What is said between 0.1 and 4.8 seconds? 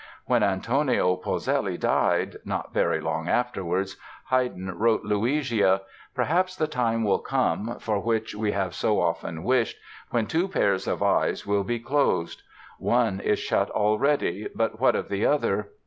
When Antonio Polzelli died, not very long afterwards, Haydn